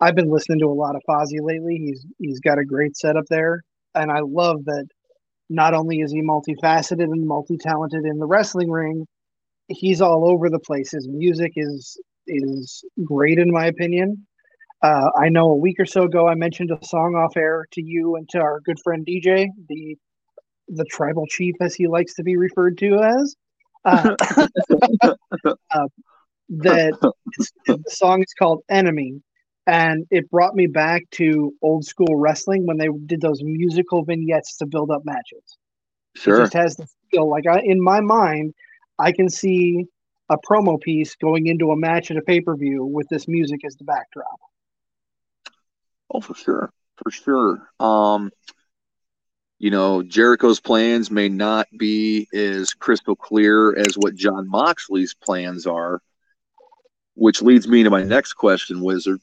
I've 0.00 0.14
been 0.14 0.30
listening 0.30 0.58
to 0.60 0.66
a 0.66 0.74
lot 0.74 0.96
of 0.96 1.02
Fozzy 1.08 1.40
lately. 1.40 1.76
He's 1.76 2.04
he's 2.18 2.40
got 2.40 2.58
a 2.58 2.64
great 2.64 2.96
setup 2.96 3.24
there, 3.30 3.62
and 3.94 4.10
I 4.10 4.20
love 4.20 4.64
that. 4.66 4.86
Not 5.50 5.72
only 5.72 6.00
is 6.00 6.12
he 6.12 6.20
multifaceted 6.20 7.04
and 7.04 7.26
multi-talented 7.26 8.04
in 8.04 8.18
the 8.18 8.26
wrestling 8.26 8.70
ring, 8.70 9.06
he's 9.68 10.02
all 10.02 10.28
over 10.28 10.50
the 10.50 10.58
place. 10.58 10.90
His 10.90 11.08
music 11.08 11.52
is 11.56 11.98
is 12.28 12.84
great 13.04 13.38
in 13.38 13.50
my 13.50 13.66
opinion. 13.66 14.26
Uh, 14.82 15.10
I 15.18 15.28
know 15.28 15.50
a 15.50 15.56
week 15.56 15.80
or 15.80 15.86
so 15.86 16.04
ago 16.04 16.28
I 16.28 16.34
mentioned 16.34 16.70
a 16.70 16.84
song 16.84 17.16
off 17.16 17.36
air 17.36 17.66
to 17.72 17.82
you 17.82 18.16
and 18.16 18.28
to 18.30 18.38
our 18.38 18.60
good 18.60 18.78
friend 18.82 19.04
DJ, 19.06 19.48
the 19.68 19.96
the 20.68 20.84
tribal 20.84 21.26
chief 21.26 21.54
as 21.60 21.74
he 21.74 21.88
likes 21.88 22.14
to 22.14 22.22
be 22.22 22.36
referred 22.36 22.78
to 22.78 22.98
as. 23.00 23.36
Uh, 23.84 24.14
uh, 25.70 25.88
that 26.50 27.12
the 27.66 27.84
song 27.88 28.22
is 28.22 28.32
called 28.38 28.62
Enemy, 28.70 29.20
and 29.66 30.06
it 30.10 30.30
brought 30.30 30.54
me 30.54 30.66
back 30.66 31.02
to 31.12 31.52
old 31.62 31.84
school 31.84 32.16
wrestling 32.16 32.66
when 32.66 32.78
they 32.78 32.88
did 33.06 33.20
those 33.20 33.42
musical 33.42 34.04
vignettes 34.04 34.56
to 34.58 34.66
build 34.66 34.90
up 34.90 35.04
matches. 35.04 35.58
Sure, 36.14 36.36
it 36.36 36.42
just 36.44 36.54
has 36.54 36.76
the 36.76 36.86
feel 37.10 37.28
like 37.28 37.46
I, 37.46 37.60
in 37.60 37.82
my 37.82 38.00
mind, 38.00 38.54
I 38.98 39.12
can 39.12 39.28
see 39.28 39.86
a 40.28 40.36
promo 40.38 40.80
piece 40.80 41.16
going 41.16 41.46
into 41.46 41.70
a 41.70 41.76
match 41.76 42.10
at 42.10 42.16
a 42.16 42.22
pay 42.22 42.40
per 42.40 42.56
view 42.56 42.84
with 42.84 43.08
this 43.08 43.28
music 43.28 43.64
as 43.64 43.76
the 43.76 43.84
backdrop. 43.84 44.40
Oh, 46.10 46.20
for 46.20 46.34
sure, 46.34 46.72
for 46.96 47.10
sure. 47.10 47.68
Um, 47.80 48.30
you 49.58 49.70
know, 49.70 50.02
Jericho's 50.02 50.60
plans 50.60 51.10
may 51.10 51.28
not 51.28 51.66
be 51.76 52.28
as 52.32 52.74
crystal 52.74 53.16
clear 53.16 53.76
as 53.76 53.94
what 53.96 54.14
Jon 54.14 54.48
Moxley's 54.48 55.14
plans 55.14 55.66
are, 55.66 56.00
which 57.14 57.42
leads 57.42 57.66
me 57.66 57.82
to 57.82 57.90
my 57.90 58.04
next 58.04 58.34
question, 58.34 58.80
Wizard. 58.80 59.20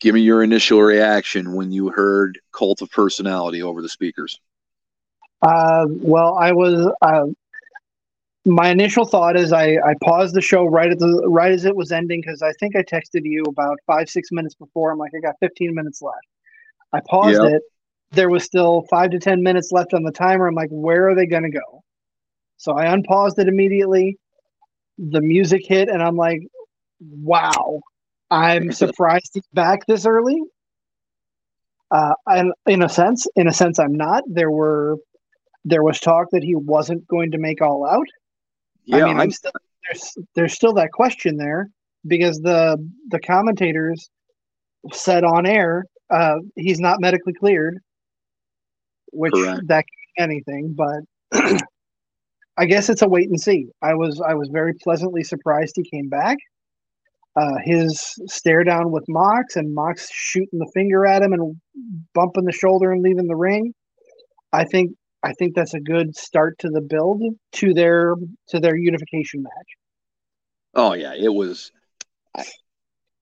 Give 0.00 0.14
me 0.14 0.22
your 0.22 0.42
initial 0.42 0.80
reaction 0.80 1.54
when 1.54 1.70
you 1.70 1.90
heard 1.90 2.40
Cult 2.52 2.82
of 2.82 2.90
Personality 2.90 3.62
over 3.62 3.82
the 3.82 3.88
speakers. 3.88 4.40
Uh, 5.42 5.86
well, 5.88 6.36
I 6.36 6.52
was 6.52 6.92
uh, 7.00 7.26
my 8.46 8.70
initial 8.70 9.04
thought 9.04 9.36
is 9.36 9.52
I, 9.52 9.74
I 9.74 9.94
paused 10.02 10.34
the 10.34 10.40
show 10.40 10.64
right 10.64 10.90
at 10.90 10.98
the 10.98 11.28
right 11.28 11.52
as 11.52 11.64
it 11.64 11.76
was 11.76 11.92
ending 11.92 12.22
because 12.22 12.42
I 12.42 12.52
think 12.54 12.74
I 12.74 12.82
texted 12.82 13.22
you 13.24 13.44
about 13.46 13.78
five 13.86 14.08
six 14.08 14.30
minutes 14.32 14.54
before. 14.54 14.90
I'm 14.90 14.98
like, 14.98 15.12
I 15.16 15.20
got 15.20 15.34
15 15.40 15.74
minutes 15.74 16.00
left. 16.00 16.26
I 16.92 17.00
paused 17.08 17.42
yep. 17.42 17.52
it. 17.54 17.62
There 18.12 18.30
was 18.30 18.42
still 18.42 18.86
five 18.90 19.10
to 19.10 19.18
10 19.18 19.42
minutes 19.42 19.70
left 19.72 19.94
on 19.94 20.02
the 20.02 20.10
timer. 20.10 20.46
I'm 20.46 20.54
like, 20.54 20.70
where 20.70 21.08
are 21.08 21.14
they 21.14 21.26
going 21.26 21.44
to 21.44 21.50
go? 21.50 21.84
So 22.56 22.72
I 22.72 22.86
unpaused 22.86 23.38
it 23.38 23.46
immediately. 23.46 24.18
The 24.98 25.20
music 25.20 25.62
hit, 25.64 25.88
and 25.88 26.02
I'm 26.02 26.16
like, 26.16 26.40
wow, 27.00 27.80
I'm 28.30 28.72
surprised 28.72 29.30
he's 29.34 29.44
back 29.52 29.86
this 29.86 30.06
early. 30.06 30.42
Uh, 31.90 32.14
and 32.26 32.52
in 32.66 32.82
a 32.82 32.88
sense, 32.88 33.26
in 33.36 33.48
a 33.48 33.52
sense, 33.52 33.78
I'm 33.78 33.94
not. 33.94 34.24
There 34.26 34.50
were 34.50 34.96
there 35.64 35.82
was 35.82 36.00
talk 36.00 36.28
that 36.32 36.42
he 36.42 36.54
wasn't 36.54 37.06
going 37.06 37.32
to 37.32 37.38
make 37.38 37.60
all 37.60 37.86
out. 37.86 38.06
Yeah, 38.84 39.04
I 39.04 39.08
mean, 39.08 39.20
I'm 39.20 39.30
still, 39.30 39.52
there's 39.84 40.14
there's 40.34 40.54
still 40.54 40.72
that 40.74 40.92
question 40.92 41.36
there 41.36 41.68
because 42.06 42.40
the 42.40 42.76
the 43.08 43.20
commentators 43.20 44.10
said 44.92 45.24
on 45.24 45.46
air 45.46 45.84
uh, 46.10 46.36
he's 46.56 46.80
not 46.80 47.00
medically 47.00 47.32
cleared, 47.32 47.78
which 49.12 49.32
Correct. 49.32 49.66
that 49.68 49.84
anything, 50.18 50.74
but 50.76 51.00
I 52.56 52.66
guess 52.66 52.90
it's 52.90 53.02
a 53.02 53.08
wait 53.08 53.28
and 53.28 53.40
see. 53.40 53.68
I 53.80 53.94
was 53.94 54.20
I 54.20 54.34
was 54.34 54.48
very 54.48 54.74
pleasantly 54.74 55.22
surprised 55.22 55.74
he 55.76 55.88
came 55.88 56.08
back. 56.08 56.36
Uh, 57.36 57.58
his 57.62 58.18
stare 58.26 58.64
down 58.64 58.90
with 58.90 59.04
Mox 59.08 59.54
and 59.54 59.72
Mox 59.72 60.10
shooting 60.12 60.58
the 60.58 60.70
finger 60.74 61.06
at 61.06 61.22
him 61.22 61.32
and 61.32 61.56
bumping 62.12 62.44
the 62.44 62.52
shoulder 62.52 62.90
and 62.90 63.02
leaving 63.02 63.28
the 63.28 63.36
ring. 63.36 63.72
I 64.52 64.64
think 64.64 64.90
I 65.22 65.32
think 65.34 65.54
that's 65.54 65.74
a 65.74 65.80
good 65.80 66.16
start 66.16 66.58
to 66.60 66.70
the 66.70 66.80
build 66.80 67.22
to 67.52 67.74
their 67.74 68.14
to 68.48 68.60
their 68.60 68.76
unification 68.76 69.42
match. 69.42 69.76
Oh 70.74 70.94
yeah, 70.94 71.14
it 71.14 71.32
was. 71.32 71.72
I 72.34 72.44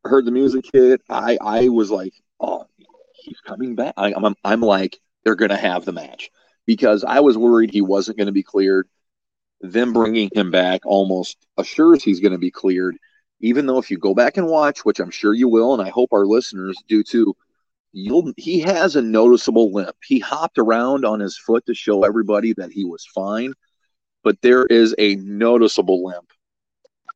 heard 0.05 0.25
the 0.25 0.31
music 0.31 0.67
hit. 0.73 1.03
I 1.09 1.39
I 1.41 1.69
was 1.69 1.91
like, 1.91 2.15
oh, 2.41 2.67
he's 3.15 3.41
coming 3.41 3.75
back. 3.75 3.95
I, 3.97 4.15
I'm 4.15 4.35
I'm 4.45 4.61
like, 4.61 4.99
they're 5.25 5.35
gonna 5.35 5.57
have 5.57 5.85
the 5.85 5.93
match 5.93 6.31
because 6.67 7.05
I 7.05 7.21
was 7.21 7.37
worried 7.37 7.73
he 7.73 7.83
wasn't 7.83 8.19
to 8.27 8.33
be 8.33 8.43
cleared. 8.43 8.89
Them 9.61 9.93
bringing 9.93 10.31
him 10.33 10.53
back 10.53 10.83
almost 10.85 11.37
assures 11.57 12.05
he's 12.05 12.21
to 12.33 12.39
be 12.39 12.51
cleared. 12.51 12.97
Even 13.41 13.67
though 13.67 13.79
if 13.79 13.91
you 13.91 13.99
go 13.99 14.15
back 14.15 14.37
and 14.37 14.47
watch, 14.47 14.85
which 14.85 15.01
I'm 15.01 15.11
sure 15.11 15.33
you 15.33 15.49
will, 15.49 15.73
and 15.75 15.83
I 15.83 15.91
hope 15.91 16.13
our 16.13 16.27
listeners 16.27 16.77
do 16.89 17.03
too, 17.03 17.35
you'll 17.93 18.33
he 18.37 18.61
has 18.61 18.97
a 18.97 19.03
noticeable 19.03 19.73
limp. 19.73 19.97
He 20.05 20.19
hopped 20.19 20.59
around 20.59 21.05
on 21.05 21.21
his 21.21 21.39
foot 21.39 21.67
to 21.67 21.75
show 21.75 22.05
everybody 22.05 22.53
that 22.55 22.71
he 22.73 22.85
was 22.85 23.07
fine, 23.15 23.55
but 24.23 24.41
there 24.43 24.67
is 24.67 24.95
a 24.99 25.17
noticeable 25.17 26.05
limp 26.05 26.31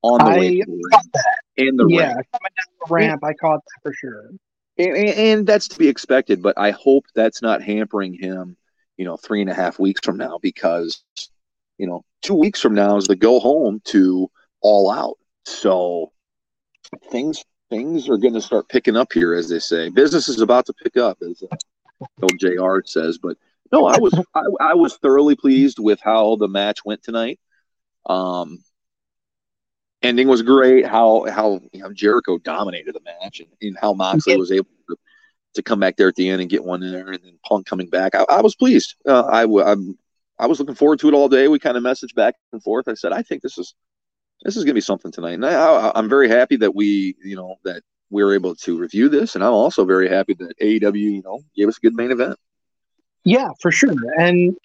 on 0.02 0.18
the 0.18 0.30
I 0.32 0.38
way 0.38 0.60
to 0.60 0.64
the 0.66 1.24
in 1.56 1.76
the 1.76 1.86
yeah, 1.86 2.14
ramp. 2.14 2.26
coming 2.32 2.50
down 2.56 2.74
the 2.86 2.94
ramp, 2.94 3.24
I 3.24 3.32
caught 3.34 3.60
that 3.64 3.82
for 3.82 3.92
sure. 3.94 4.30
And, 4.78 4.96
and, 4.96 5.46
that's 5.46 5.68
to 5.68 5.78
be 5.78 5.88
expected, 5.88 6.42
but 6.42 6.58
I 6.58 6.70
hope 6.70 7.04
that's 7.14 7.42
not 7.42 7.62
hampering 7.62 8.14
him, 8.14 8.56
you 8.96 9.04
know, 9.04 9.18
three 9.18 9.42
and 9.42 9.50
a 9.50 9.54
half 9.54 9.78
weeks 9.78 10.00
from 10.02 10.16
now 10.16 10.38
because, 10.40 11.04
you 11.76 11.86
know, 11.86 12.04
two 12.22 12.34
weeks 12.34 12.60
from 12.60 12.74
now 12.74 12.96
is 12.96 13.06
the 13.06 13.14
go 13.14 13.38
home 13.38 13.82
to 13.86 14.30
all 14.62 14.90
out. 14.90 15.18
So 15.44 16.12
things 17.10 17.44
things 17.72 18.08
are 18.08 18.18
going 18.18 18.34
to 18.34 18.40
start 18.40 18.68
picking 18.68 18.96
up 18.96 19.12
here, 19.12 19.32
as 19.32 19.48
they 19.48 19.58
say. 19.58 19.88
Business 19.88 20.28
is 20.28 20.40
about 20.40 20.66
to 20.66 20.74
pick 20.74 20.98
up, 20.98 21.18
as 21.22 21.42
uh, 21.42 21.56
old 22.20 22.38
JR 22.38 22.80
says. 22.84 23.18
But 23.18 23.38
no, 23.72 23.86
I 23.86 23.98
was 23.98 24.12
I, 24.34 24.42
I, 24.60 24.74
was 24.74 24.98
thoroughly 24.98 25.36
pleased 25.36 25.78
with 25.78 25.98
how 26.00 26.36
the 26.36 26.48
match 26.48 26.84
went 26.84 27.02
tonight. 27.02 27.40
Um, 28.04 28.62
ending 30.02 30.28
was 30.28 30.42
great. 30.42 30.86
How 30.86 31.24
how 31.30 31.60
you 31.72 31.80
know, 31.80 31.92
Jericho 31.92 32.36
dominated 32.36 32.94
the 32.94 33.00
match, 33.00 33.40
and, 33.40 33.48
and 33.62 33.78
how 33.80 33.94
Moxley 33.94 34.36
was 34.36 34.52
able 34.52 34.68
to, 34.90 34.96
to 35.54 35.62
come 35.62 35.80
back 35.80 35.96
there 35.96 36.08
at 36.08 36.14
the 36.16 36.28
end 36.28 36.42
and 36.42 36.50
get 36.50 36.62
one 36.62 36.82
in 36.82 36.92
there, 36.92 37.08
and 37.08 37.24
then 37.24 37.38
Punk 37.42 37.64
coming 37.66 37.88
back. 37.88 38.14
I, 38.14 38.24
I 38.28 38.42
was 38.42 38.54
pleased. 38.54 38.96
Uh, 39.06 39.22
I 39.22 39.44
I'm, 39.44 39.98
I 40.38 40.46
was 40.46 40.58
looking 40.58 40.74
forward 40.74 40.98
to 41.00 41.08
it 41.08 41.14
all 41.14 41.30
day. 41.30 41.48
We 41.48 41.58
kind 41.58 41.78
of 41.78 41.82
messaged 41.82 42.14
back 42.14 42.34
and 42.52 42.62
forth. 42.62 42.86
I 42.86 42.94
said, 42.94 43.12
I 43.12 43.22
think 43.22 43.40
this 43.40 43.56
is 43.56 43.74
this 44.44 44.56
is 44.56 44.64
going 44.64 44.72
to 44.72 44.74
be 44.74 44.80
something 44.80 45.12
tonight. 45.12 45.34
And 45.34 45.46
I, 45.46 45.92
am 45.94 46.08
very 46.08 46.28
happy 46.28 46.56
that 46.56 46.74
we, 46.74 47.16
you 47.24 47.36
know, 47.36 47.56
that 47.64 47.82
we 48.10 48.22
were 48.22 48.34
able 48.34 48.54
to 48.56 48.78
review 48.78 49.08
this. 49.08 49.34
And 49.34 49.42
I'm 49.42 49.52
also 49.52 49.84
very 49.84 50.08
happy 50.08 50.34
that 50.34 50.58
AEW, 50.60 50.94
you 50.94 51.22
know, 51.22 51.40
gave 51.56 51.68
us 51.68 51.78
a 51.78 51.80
good 51.80 51.94
main 51.94 52.10
event. 52.10 52.36
Yeah, 53.24 53.48
for 53.60 53.70
sure. 53.70 53.94
And 54.18 54.56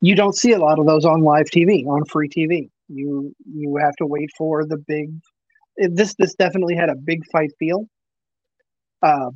you 0.00 0.14
don't 0.14 0.34
see 0.34 0.52
a 0.52 0.58
lot 0.58 0.78
of 0.78 0.86
those 0.86 1.04
on 1.04 1.22
live 1.22 1.46
TV, 1.46 1.86
on 1.86 2.04
free 2.06 2.28
TV. 2.28 2.70
You 2.88 3.34
you 3.52 3.76
have 3.76 3.96
to 3.96 4.06
wait 4.06 4.30
for 4.36 4.64
the 4.64 4.76
big. 4.76 5.10
This 5.76 6.14
this 6.18 6.34
definitely 6.34 6.76
had 6.76 6.88
a 6.88 6.94
big 6.94 7.24
fight 7.30 7.50
feel. 7.58 7.86
Uh, 9.02 9.30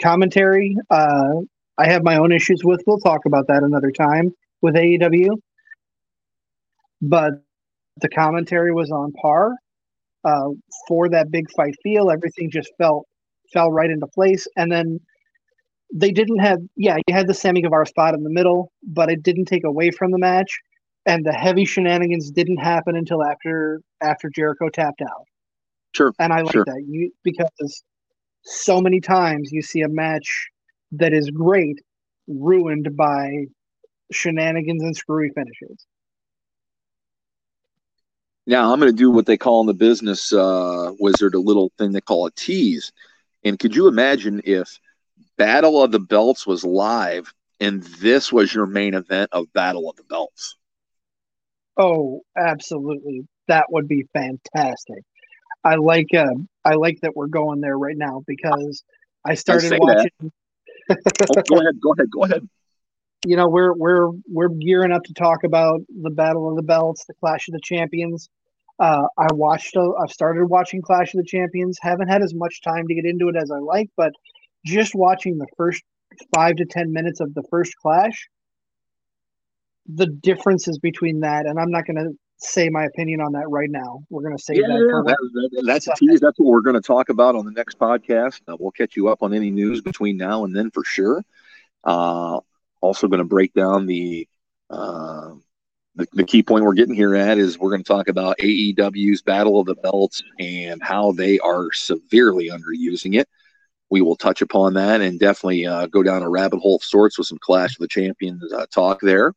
commentary, 0.00 0.76
uh, 0.90 1.34
I 1.76 1.88
have 1.88 2.04
my 2.04 2.16
own 2.16 2.32
issues 2.32 2.62
with. 2.64 2.82
We'll 2.86 3.00
talk 3.00 3.26
about 3.26 3.48
that 3.48 3.62
another 3.62 3.90
time 3.90 4.32
with 4.62 4.74
AEW. 4.74 5.30
But 7.02 7.42
the 8.00 8.08
commentary 8.08 8.72
was 8.72 8.90
on 8.90 9.12
par 9.12 9.54
uh, 10.24 10.48
for 10.86 11.08
that 11.08 11.30
big 11.30 11.50
fight 11.52 11.74
feel. 11.82 12.10
Everything 12.10 12.50
just 12.50 12.70
felt 12.78 13.06
fell 13.52 13.70
right 13.70 13.90
into 13.90 14.06
place, 14.08 14.46
and 14.56 14.70
then 14.70 15.00
they 15.92 16.10
didn't 16.10 16.38
have. 16.38 16.58
Yeah, 16.76 16.96
you 17.06 17.14
had 17.14 17.26
the 17.26 17.34
Sammy 17.34 17.62
Guevara 17.62 17.86
spot 17.86 18.14
in 18.14 18.22
the 18.22 18.30
middle, 18.30 18.72
but 18.82 19.10
it 19.10 19.22
didn't 19.22 19.46
take 19.46 19.64
away 19.64 19.90
from 19.90 20.10
the 20.10 20.18
match, 20.18 20.50
and 21.06 21.24
the 21.24 21.32
heavy 21.32 21.64
shenanigans 21.64 22.30
didn't 22.30 22.58
happen 22.58 22.96
until 22.96 23.22
after 23.22 23.80
after 24.02 24.28
Jericho 24.28 24.68
tapped 24.68 25.02
out. 25.02 25.24
Sure, 25.94 26.12
and 26.18 26.32
I 26.32 26.42
like 26.42 26.52
sure. 26.52 26.64
that 26.64 26.84
you 26.86 27.10
because 27.22 27.82
so 28.42 28.80
many 28.80 29.00
times 29.00 29.50
you 29.52 29.62
see 29.62 29.82
a 29.82 29.88
match 29.88 30.48
that 30.92 31.12
is 31.12 31.30
great 31.30 31.80
ruined 32.28 32.96
by 32.96 33.46
shenanigans 34.12 34.82
and 34.82 34.96
screwy 34.96 35.30
finishes. 35.34 35.86
Now 38.46 38.72
I'm 38.72 38.80
going 38.80 38.92
to 38.92 38.96
do 38.96 39.10
what 39.10 39.26
they 39.26 39.36
call 39.36 39.60
in 39.60 39.66
the 39.66 39.74
business 39.74 40.32
uh, 40.32 40.92
wizard 41.00 41.34
a 41.34 41.40
little 41.40 41.72
thing 41.78 41.92
they 41.92 42.00
call 42.00 42.26
a 42.26 42.30
tease. 42.30 42.92
And 43.44 43.58
could 43.58 43.74
you 43.74 43.88
imagine 43.88 44.40
if 44.44 44.78
Battle 45.36 45.82
of 45.82 45.92
the 45.92 46.00
Belts 46.00 46.46
was 46.46 46.64
live 46.64 47.32
and 47.60 47.82
this 47.82 48.32
was 48.32 48.54
your 48.54 48.66
main 48.66 48.94
event 48.94 49.30
of 49.32 49.52
Battle 49.52 49.90
of 49.90 49.96
the 49.96 50.04
Belts? 50.04 50.56
Oh, 51.76 52.22
absolutely. 52.36 53.26
That 53.48 53.66
would 53.70 53.88
be 53.88 54.06
fantastic. 54.12 55.04
I 55.64 55.76
like 55.76 56.14
uh, 56.14 56.34
I 56.64 56.74
like 56.74 57.00
that 57.02 57.16
we're 57.16 57.26
going 57.26 57.60
there 57.60 57.76
right 57.76 57.96
now 57.96 58.22
because 58.26 58.84
I 59.24 59.34
started 59.34 59.72
I 59.72 59.78
watching. 59.78 60.10
oh, 60.90 61.42
go 61.48 61.60
ahead, 61.60 61.80
go 61.80 61.92
ahead, 61.92 62.10
go 62.10 62.24
ahead. 62.24 62.48
You 63.24 63.36
know, 63.36 63.48
we're 63.48 63.72
we're 63.72 64.10
we're 64.28 64.48
gearing 64.48 64.92
up 64.92 65.02
to 65.04 65.14
talk 65.14 65.42
about 65.42 65.80
the 65.88 66.10
Battle 66.10 66.48
of 66.48 66.56
the 66.56 66.62
Belts, 66.62 67.04
the 67.06 67.14
Clash 67.14 67.48
of 67.48 67.52
the 67.52 67.60
Champions. 67.60 68.28
Uh, 68.78 69.06
I 69.16 69.32
watched. 69.32 69.76
Uh, 69.76 69.92
I've 69.94 70.10
started 70.10 70.46
watching 70.46 70.82
Clash 70.82 71.14
of 71.14 71.18
the 71.18 71.26
Champions. 71.26 71.78
Haven't 71.80 72.08
had 72.08 72.22
as 72.22 72.34
much 72.34 72.60
time 72.62 72.86
to 72.88 72.94
get 72.94 73.06
into 73.06 73.28
it 73.28 73.36
as 73.36 73.50
I 73.50 73.58
like, 73.58 73.88
but 73.96 74.12
just 74.64 74.94
watching 74.94 75.38
the 75.38 75.46
first 75.56 75.82
five 76.34 76.56
to 76.56 76.66
ten 76.66 76.92
minutes 76.92 77.20
of 77.20 77.32
the 77.34 77.42
first 77.50 77.74
Clash, 77.76 78.28
the 79.86 80.06
differences 80.06 80.78
between 80.78 81.20
that, 81.20 81.46
and 81.46 81.58
I'm 81.58 81.70
not 81.70 81.86
going 81.86 81.96
to 81.96 82.12
say 82.38 82.68
my 82.68 82.84
opinion 82.84 83.22
on 83.22 83.32
that 83.32 83.48
right 83.48 83.70
now. 83.70 84.04
We're 84.10 84.22
going 84.22 84.36
to 84.36 84.42
say 84.42 84.56
yeah, 84.56 84.66
that. 84.66 85.04
that, 85.06 85.50
that 85.54 85.64
that's 85.66 85.88
a 85.88 85.94
tease. 85.94 86.20
That's 86.20 86.38
what 86.38 86.50
we're 86.50 86.60
going 86.60 86.74
to 86.74 86.82
talk 86.82 87.08
about 87.08 87.34
on 87.34 87.46
the 87.46 87.52
next 87.52 87.78
podcast. 87.78 88.40
Uh, 88.46 88.56
we'll 88.60 88.72
catch 88.72 88.94
you 88.94 89.08
up 89.08 89.22
on 89.22 89.32
any 89.32 89.50
news 89.50 89.80
between 89.80 90.18
now 90.18 90.44
and 90.44 90.54
then 90.54 90.70
for 90.70 90.84
sure. 90.84 91.24
Uh, 91.82 92.40
also 92.82 93.08
going 93.08 93.18
to 93.18 93.24
break 93.24 93.54
down 93.54 93.86
the. 93.86 94.28
Uh, 94.68 95.32
the, 95.96 96.24
key 96.24 96.42
point 96.42 96.64
we're 96.64 96.74
getting 96.74 96.94
here 96.94 97.14
at 97.14 97.38
is 97.38 97.58
we're 97.58 97.70
going 97.70 97.82
to 97.82 97.88
talk 97.88 98.08
about 98.08 98.38
AEW's 98.38 99.22
Battle 99.22 99.58
of 99.58 99.66
the 99.66 99.74
Belts 99.74 100.22
and 100.38 100.82
how 100.82 101.12
they 101.12 101.38
are 101.38 101.72
severely 101.72 102.50
underusing 102.50 103.18
it. 103.18 103.28
We 103.88 104.02
will 104.02 104.16
touch 104.16 104.42
upon 104.42 104.74
that 104.74 105.00
and 105.00 105.18
definitely 105.18 105.66
uh, 105.66 105.86
go 105.86 106.02
down 106.02 106.22
a 106.22 106.28
rabbit 106.28 106.58
hole 106.58 106.76
of 106.76 106.82
sorts 106.82 107.16
with 107.16 107.28
some 107.28 107.38
Clash 107.40 107.76
of 107.76 107.80
the 107.80 107.88
Champions 107.88 108.52
uh, 108.52 108.66
talk 108.70 109.00
there. 109.00 109.32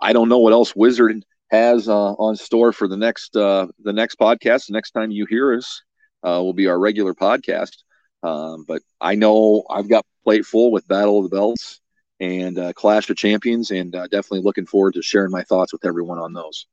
I 0.00 0.12
don't 0.12 0.28
know 0.28 0.38
what 0.38 0.52
else 0.52 0.74
Wizard 0.74 1.24
has 1.50 1.88
uh, 1.88 2.12
on 2.14 2.36
store 2.36 2.72
for 2.72 2.88
the 2.88 2.96
next 2.96 3.36
uh, 3.36 3.68
the 3.78 3.92
next 3.92 4.18
podcast. 4.18 4.66
The 4.66 4.72
next 4.72 4.92
time 4.92 5.10
you 5.10 5.26
hear 5.26 5.54
us 5.54 5.82
uh, 6.24 6.42
will 6.42 6.54
be 6.54 6.66
our 6.66 6.78
regular 6.78 7.14
podcast. 7.14 7.76
Um, 8.22 8.64
but 8.66 8.82
I 9.00 9.14
know 9.14 9.64
I've 9.70 9.88
got 9.88 10.04
plate 10.24 10.44
full 10.44 10.72
with 10.72 10.88
Battle 10.88 11.18
of 11.18 11.30
the 11.30 11.36
Belts 11.36 11.80
and 12.20 12.58
uh, 12.58 12.72
Clash 12.72 13.10
of 13.10 13.16
Champions, 13.16 13.70
and 13.70 13.94
uh, 13.94 14.06
definitely 14.08 14.42
looking 14.42 14.66
forward 14.66 14.94
to 14.94 15.02
sharing 15.02 15.30
my 15.30 15.42
thoughts 15.42 15.72
with 15.72 15.84
everyone 15.84 16.18
on 16.18 16.32
those. 16.32 16.66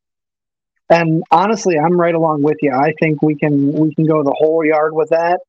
And 0.90 1.24
honestly, 1.32 1.78
I'm 1.78 2.00
right 2.00 2.14
along 2.14 2.44
with 2.44 2.58
you. 2.62 2.72
I 2.72 2.94
think 3.00 3.22
we 3.22 3.36
can 3.36 3.72
we 3.72 3.94
can 3.96 4.06
go 4.06 4.24
the 4.24 4.36
whole 4.38 4.66
yard 4.66 4.94
with 4.94 5.10
that 5.10 5.40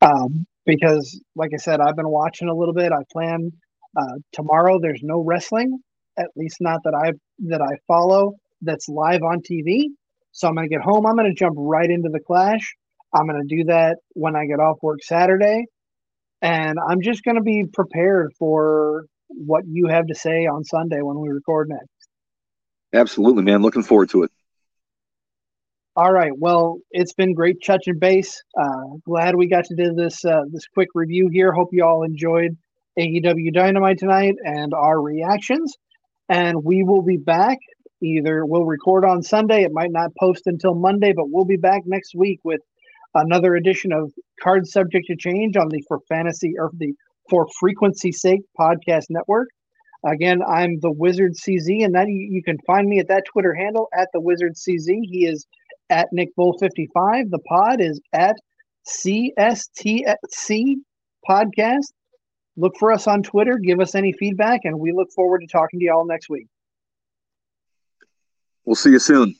um, 0.00 0.46
because, 0.64 1.20
like 1.36 1.50
I 1.54 1.58
said, 1.58 1.80
I've 1.80 1.96
been 1.96 2.08
watching 2.08 2.48
a 2.48 2.54
little 2.54 2.74
bit. 2.74 2.92
I 2.92 3.02
plan 3.12 3.52
uh, 3.96 4.14
tomorrow. 4.32 4.78
There's 4.80 5.02
no 5.02 5.20
wrestling, 5.20 5.78
at 6.18 6.28
least 6.36 6.56
not 6.60 6.80
that 6.84 6.94
I 6.94 7.12
that 7.46 7.60
I 7.60 7.76
follow. 7.86 8.34
That's 8.62 8.88
live 8.88 9.22
on 9.22 9.40
TV. 9.40 9.84
So 10.32 10.48
I'm 10.48 10.54
gonna 10.54 10.68
get 10.68 10.80
home. 10.80 11.06
I'm 11.06 11.16
gonna 11.16 11.34
jump 11.34 11.54
right 11.58 11.88
into 11.88 12.08
the 12.08 12.20
Clash. 12.20 12.74
I'm 13.14 13.26
gonna 13.26 13.44
do 13.46 13.64
that 13.64 13.98
when 14.14 14.36
I 14.36 14.46
get 14.46 14.60
off 14.60 14.78
work 14.82 15.02
Saturday, 15.02 15.66
and 16.42 16.78
I'm 16.88 17.02
just 17.02 17.24
gonna 17.24 17.42
be 17.42 17.66
prepared 17.72 18.32
for 18.38 19.04
what 19.28 19.64
you 19.66 19.86
have 19.88 20.06
to 20.06 20.14
say 20.14 20.46
on 20.46 20.64
Sunday 20.64 21.00
when 21.02 21.18
we 21.18 21.28
record 21.28 21.68
next. 21.68 21.88
Absolutely, 22.92 23.42
man. 23.42 23.62
Looking 23.62 23.82
forward 23.82 24.10
to 24.10 24.22
it. 24.22 24.30
All 25.96 26.12
right. 26.12 26.30
Well, 26.36 26.78
it's 26.92 27.12
been 27.12 27.34
great 27.34 27.56
touching 27.64 27.98
base. 27.98 28.40
Uh, 28.58 28.96
glad 29.04 29.34
we 29.34 29.48
got 29.48 29.64
to 29.64 29.74
do 29.74 29.94
this 29.94 30.24
uh, 30.24 30.42
this 30.50 30.66
quick 30.72 30.90
review 30.94 31.28
here. 31.32 31.52
Hope 31.52 31.70
you 31.72 31.84
all 31.84 32.04
enjoyed 32.04 32.56
AEW 32.98 33.52
Dynamite 33.52 33.98
tonight 33.98 34.36
and 34.44 34.72
our 34.74 35.00
reactions. 35.00 35.74
And 36.28 36.62
we 36.62 36.82
will 36.82 37.02
be 37.02 37.16
back. 37.16 37.58
Either 38.00 38.46
we'll 38.46 38.64
record 38.64 39.04
on 39.04 39.22
Sunday. 39.22 39.64
It 39.64 39.72
might 39.72 39.90
not 39.90 40.14
post 40.18 40.42
until 40.46 40.74
Monday, 40.74 41.12
but 41.12 41.30
we'll 41.30 41.44
be 41.44 41.56
back 41.56 41.82
next 41.84 42.14
week 42.14 42.38
with 42.44 42.60
another 43.14 43.56
edition 43.56 43.92
of 43.92 44.12
Card 44.40 44.68
Subject 44.68 45.06
to 45.08 45.16
Change 45.16 45.56
on 45.56 45.68
the 45.68 45.82
For 45.88 45.98
Fantasy 46.08 46.54
or 46.58 46.70
the 46.76 46.94
For 47.28 47.46
Frequency 47.58 48.12
Sake 48.12 48.42
podcast 48.58 49.06
network. 49.10 49.48
Again, 50.06 50.42
I'm 50.42 50.78
the 50.80 50.92
Wizard 50.92 51.34
CZ, 51.34 51.84
and 51.84 51.94
that 51.94 52.06
you, 52.08 52.42
can 52.42 52.58
find 52.66 52.88
me 52.88 53.00
at 53.00 53.08
that 53.08 53.24
Twitter 53.24 53.54
handle 53.54 53.88
at 53.92 54.08
the 54.12 54.20
Wizard 54.20 54.54
CZ. 54.54 55.00
He 55.02 55.26
is 55.26 55.46
at 55.90 56.08
Nick 56.12 56.34
Bull 56.36 56.56
55. 56.58 57.30
The 57.30 57.38
pod 57.40 57.80
is 57.80 58.00
at 58.12 58.36
CSTC 58.86 60.74
Podcast. 61.28 61.86
Look 62.56 62.74
for 62.78 62.92
us 62.92 63.06
on 63.06 63.22
Twitter. 63.22 63.58
Give 63.58 63.80
us 63.80 63.94
any 63.94 64.12
feedback, 64.12 64.60
and 64.64 64.78
we 64.78 64.92
look 64.92 65.08
forward 65.14 65.40
to 65.40 65.46
talking 65.46 65.80
to 65.80 65.84
you 65.84 65.92
all 65.92 66.06
next 66.06 66.28
week. 66.28 66.46
We'll 68.64 68.76
see 68.76 68.90
you 68.90 68.98
soon. 68.98 69.34